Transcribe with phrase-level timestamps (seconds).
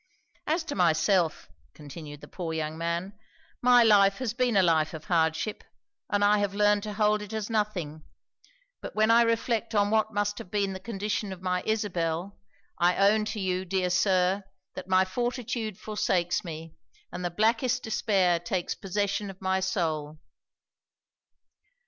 [0.47, 3.13] As to myself," continued the poor young man,
[3.61, 5.63] "my life has been a life of hardship,
[6.09, 8.01] and I have learned to hold it as nothing;
[8.81, 12.35] but when I reflect on what must have been the condition of my Isabel,
[12.79, 14.43] I own to you, dear Sir,
[14.73, 16.73] that my fortitude forsakes me,
[17.11, 20.19] and the blackest despair takes possession of my soul."